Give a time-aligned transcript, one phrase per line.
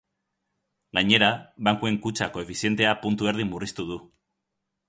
[0.97, 1.29] Gainera,
[1.69, 4.01] bankuen kutxa koefizientea puntu erdi murriztu du.